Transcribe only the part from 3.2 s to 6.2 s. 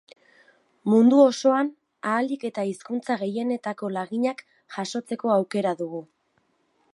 gehienetako laginak jasotzeko aukera dugu.